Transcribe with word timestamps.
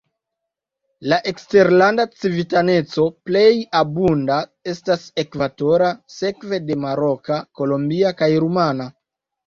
La 1.11 1.19
eksterlanda 1.31 2.05
civitaneco 2.23 3.05
plej 3.29 3.53
abunda 3.83 4.41
estas 4.75 5.07
ekvatora, 5.27 5.95
sekve 6.19 6.65
de 6.69 6.83
maroka, 6.89 7.43
kolombia 7.61 8.19
kaj 8.25 8.37
rumana. 8.47 8.95